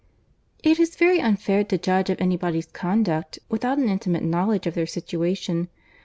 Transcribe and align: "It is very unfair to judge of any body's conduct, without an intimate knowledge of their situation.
"It 0.63 0.79
is 0.79 0.95
very 0.95 1.21
unfair 1.21 1.63
to 1.65 1.77
judge 1.77 2.09
of 2.09 2.19
any 2.19 2.35
body's 2.35 2.65
conduct, 2.65 3.37
without 3.49 3.77
an 3.77 3.87
intimate 3.87 4.23
knowledge 4.23 4.65
of 4.65 4.73
their 4.73 4.87
situation. 4.87 5.69